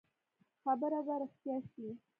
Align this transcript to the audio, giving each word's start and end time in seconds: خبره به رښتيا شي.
خبره 0.63 0.99
به 1.05 1.13
رښتيا 1.21 1.57
شي. 1.71 1.87